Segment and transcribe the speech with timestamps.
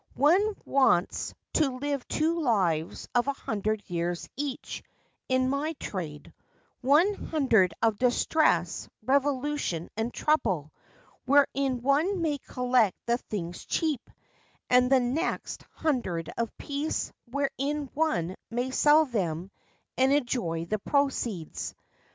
[0.17, 4.81] One wants to live two lives of a hundred years each
[5.29, 6.33] in my trade—
[6.81, 10.73] one hundred of distress, revolution, and trouble,
[11.25, 14.09] wherein one may collect the things cheap;
[14.71, 19.51] and the next hundred of peace, wherein one may sell them
[19.99, 21.75] and enjoy the proceeds.